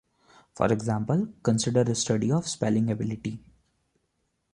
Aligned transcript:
For 0.55 0.73
example, 0.73 1.27
consider 1.43 1.81
a 1.81 1.93
study 1.93 2.31
of 2.31 2.47
spelling 2.47 2.89
ability. 2.89 3.39